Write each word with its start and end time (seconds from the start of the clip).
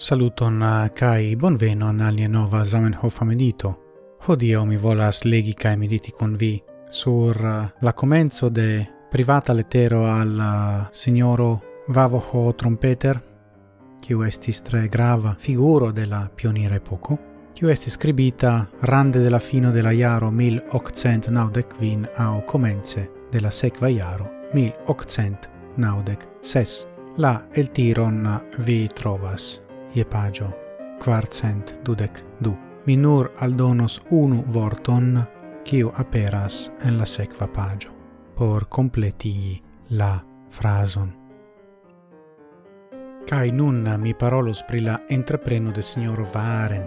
Saluton 0.00 0.64
kai 0.96 1.36
bonvenon 1.36 2.00
al 2.00 2.14
nia 2.16 2.28
nova 2.28 2.64
Zamenhof 2.64 3.20
medito. 3.28 3.74
Hodiaŭ 4.24 4.64
mi 4.64 4.76
volas 4.80 5.24
legi 5.24 5.52
kai 5.52 5.76
mediti 5.76 6.10
kun 6.10 6.36
vi 6.40 6.62
sur 6.88 7.36
la 7.80 7.92
komenco 7.92 8.48
de 8.48 8.86
privata 9.10 9.52
letero 9.52 10.06
al 10.08 10.40
signoro 10.92 11.60
Vavoho 11.88 12.52
Trompeter, 12.52 13.20
kiu 14.00 14.22
estis 14.24 14.62
tre 14.62 14.88
grava 14.88 15.34
figuro 15.38 15.92
de 15.92 16.06
la 16.06 16.30
pionira 16.34 16.76
epoko, 16.76 17.18
kiu 17.54 17.68
estis 17.68 17.92
skribita 18.00 18.66
rande 18.80 19.18
de 19.20 19.30
la 19.30 19.38
fino 19.38 19.70
de 19.70 19.82
la 19.82 19.92
jaro 19.92 20.30
1895 20.30 22.08
aŭ 22.16 22.44
komence 22.46 23.10
de 23.30 23.40
la 23.40 23.50
sekva 23.50 23.88
jaro 23.88 24.26
1896. 24.54 26.86
La 27.18 27.42
el 27.52 27.68
tiron 27.68 28.40
vi 28.64 28.88
trovas 28.94 29.69
je 29.94 30.04
pagio 30.04 30.50
quarcent 31.04 31.74
dudec 31.84 32.24
du. 32.40 32.56
Mi 32.86 32.96
nur 32.96 33.30
aldonos 33.36 34.02
unu 34.10 34.44
vorton 34.46 35.22
quiu 35.64 35.92
aperas 35.96 36.70
en 36.84 36.98
la 36.98 37.04
sequa 37.04 37.46
pagio 37.46 37.90
por 38.34 38.68
completigi 38.68 39.62
la 39.90 40.20
frason. 40.50 41.12
Cai 43.26 43.52
nun 43.52 43.96
mi 43.98 44.14
parolos 44.14 44.62
pri 44.62 44.80
la 44.80 45.00
entrepreno 45.08 45.70
de 45.70 45.82
signor 45.82 46.26
Varen. 46.32 46.84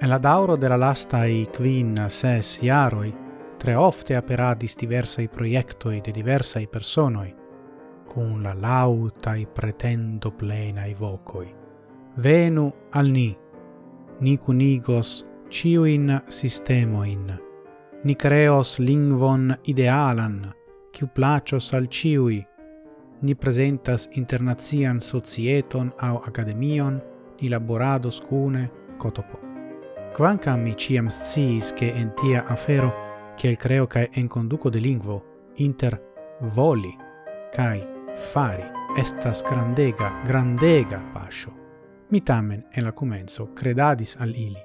En 0.00 0.08
la 0.08 0.18
dauro 0.18 0.56
de 0.56 0.68
la 0.68 0.76
lastai 0.76 1.48
quin 1.56 2.04
ses 2.08 2.62
iaroi, 2.62 3.14
tre 3.58 3.74
ofte 3.74 4.16
aperadis 4.16 4.76
diversai 4.76 5.28
proiectoi 5.28 6.00
de 6.00 6.12
diversai 6.12 6.68
personoi, 6.68 7.34
cun 8.04 8.42
la 8.42 8.54
lautai 8.54 9.46
pretendo 9.46 10.30
plena 10.30 10.84
vocoi 10.98 11.65
venu 12.16 12.72
al 12.92 13.12
ni. 13.12 13.36
Ni 14.20 14.36
cunigos 14.38 15.24
ciuin 15.48 16.20
sistemoin. 16.28 17.32
Ni 18.04 18.14
creos 18.14 18.78
lingvon 18.78 19.56
idealan, 19.64 20.52
ciu 20.92 21.08
placios 21.08 21.74
al 21.74 21.88
ciui. 21.88 22.46
Ni 23.22 23.34
presentas 23.34 24.08
internazian 24.12 25.00
societon 25.00 25.92
au 25.98 26.16
academion, 26.26 27.02
ni 27.40 27.48
laborados 27.48 28.20
cune 28.20 28.70
cotopo. 28.98 29.40
Quancam 30.16 30.62
mi 30.62 30.74
ciam 30.74 31.10
sciis 31.10 31.72
che 31.72 31.90
en 31.90 32.14
tia 32.14 32.44
afero 32.48 32.92
kiel 33.36 33.56
creo 33.58 33.86
cae 33.86 34.08
en 34.14 34.28
conduco 34.28 34.70
de 34.70 34.80
lingvo 34.80 35.22
inter 35.56 36.00
voli 36.40 36.96
cae 37.52 37.86
fari 38.32 38.64
estas 38.96 39.42
grandega, 39.42 40.22
grandega 40.24 41.02
pascio 41.12 41.65
mi 42.10 42.20
tamen 42.20 42.64
en 42.72 42.84
la 42.84 42.92
comenzo 42.92 43.48
credadis 43.54 44.16
al 44.20 44.34
ili, 44.36 44.62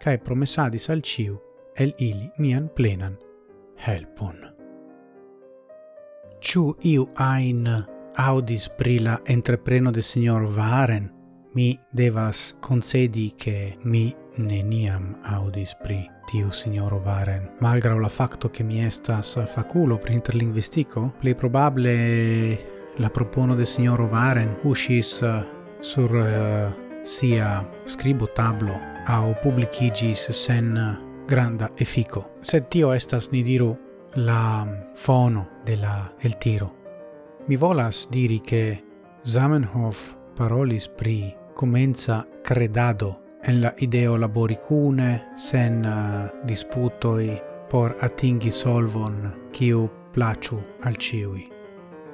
cae 0.00 0.18
promesadis 0.18 0.90
al 0.90 1.02
ciu 1.02 1.38
el 1.74 1.92
ili 1.98 2.30
nian 2.38 2.68
plenan 2.74 3.16
helpon. 3.86 4.36
Ciu 6.40 6.74
iu 6.82 7.08
ain 7.16 7.68
audis 8.16 8.68
pri 8.68 8.98
la 8.98 9.20
entrepreno 9.24 9.90
de 9.90 10.02
signor 10.02 10.46
Varen, 10.46 11.10
mi 11.54 11.78
devas 11.90 12.56
concedi 12.60 13.34
che 13.36 13.76
mi 13.82 14.14
neniam 14.36 15.18
audis 15.22 15.74
pri 15.82 16.10
tiu 16.26 16.50
signoro 16.50 16.98
Varen. 16.98 17.50
Malgrau 17.60 17.98
la 17.98 18.08
facto 18.08 18.50
che 18.50 18.62
mi 18.62 18.84
estas 18.84 19.38
faculo 19.46 19.98
pri 19.98 20.14
interlinguistico, 20.14 21.12
plei 21.18 21.34
probable 21.34 22.58
la 22.96 23.10
propono 23.10 23.54
de 23.54 23.64
signoro 23.64 24.06
Varen 24.06 24.58
uscis 24.62 25.22
sur 25.82 26.14
uh, 26.14 26.70
sia 27.02 27.64
scribo 27.84 28.26
tablo 28.26 28.80
au 29.06 29.34
publicigis 29.42 30.30
sen 30.30 30.78
granda 31.26 31.70
effico. 31.76 32.24
Sed 32.40 32.68
tio 32.70 32.92
estas, 32.94 33.30
ni 33.30 33.42
diru, 33.42 33.76
la 34.14 34.66
fono 34.94 35.46
de 35.64 35.76
la 35.76 36.12
el 36.20 36.38
tiro. 36.38 36.70
Mi 37.46 37.56
volas 37.56 38.06
diri 38.08 38.40
che 38.40 38.82
Zamenhof 39.24 40.16
parolis 40.36 40.88
pri 40.88 41.34
comenza 41.54 42.26
credado 42.42 43.22
en 43.42 43.60
la 43.60 43.72
ideo 43.76 44.16
labori 44.16 44.56
cune 44.56 45.32
sen 45.36 45.84
uh, 45.84 46.46
disputoi 46.46 47.40
por 47.68 47.96
atingi 48.00 48.50
solvon 48.50 49.48
kiu 49.50 49.90
placiu 50.12 50.60
al 50.82 50.96
ciui 50.96 51.61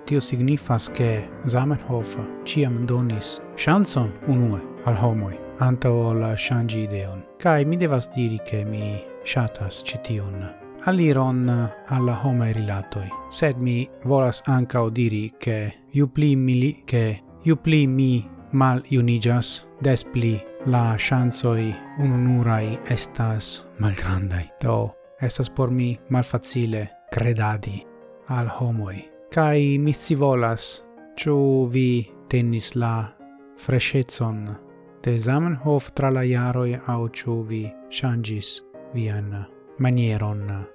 tio 0.08 0.20
signifas 0.20 0.88
che 0.88 1.28
Zamenhof 1.44 2.18
ciam 2.44 2.86
donis 2.86 3.42
chanson 3.56 4.10
unue 4.26 4.60
al 4.84 4.96
homoi, 4.96 5.38
anta 5.58 5.90
ol 5.92 6.34
shangi 6.36 6.82
ideon. 6.82 7.22
Kai 7.36 7.64
mi 7.64 7.76
devas 7.76 8.08
diri 8.08 8.40
che 8.42 8.64
mi 8.64 9.04
shatas 9.22 9.82
cition 9.84 10.54
aliron 10.84 11.70
alla 11.86 12.20
homai 12.22 12.52
rilatoi, 12.52 13.08
sed 13.28 13.58
mi 13.58 13.88
volas 14.04 14.40
anca 14.46 14.88
diri 14.88 15.34
che 15.36 15.84
iu 15.90 16.06
pli 16.06 16.36
mili 16.36 16.82
che 16.84 17.20
iu 17.42 17.56
pli 17.56 17.86
mi 17.86 18.26
mal 18.52 18.82
iunigas, 18.88 19.66
des 19.80 20.04
pli 20.04 20.40
la 20.64 20.94
chansoi 20.96 21.74
ununurai 21.98 22.78
estas 22.88 23.66
malgrandai. 23.76 24.48
Do, 24.60 24.94
estas 25.20 25.50
por 25.50 25.70
mi 25.70 25.98
malfacile 26.08 26.90
credadi 27.10 27.84
al 28.28 28.48
homoi 28.48 29.17
Kai 29.30 29.76
missi 29.78 30.14
volas, 30.14 30.82
chu 31.14 31.66
vi 31.66 32.10
tennis 32.28 32.74
la 32.74 33.12
freshezon 33.56 34.56
de 35.02 35.18
Zamenhof 35.18 35.92
tra 35.92 36.10
la 36.10 36.22
jaroi 36.22 36.80
au 36.86 37.08
chu 37.08 37.42
vi 37.42 37.70
changis 37.90 38.62
vian 38.94 39.46
manieron 39.78 40.66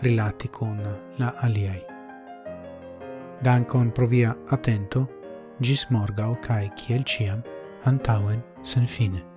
rilati 0.00 0.48
con 0.48 0.78
la 1.16 1.34
aliai. 1.42 1.82
Dankon 3.42 3.90
pro 3.90 4.06
via 4.06 4.36
attento, 4.50 5.08
gis 5.60 5.86
morgau 5.90 6.36
kai 6.40 6.70
kiel 6.76 7.02
ciam, 7.02 7.42
antauen 7.84 8.42
sen 8.62 8.86
fine. 8.86 9.27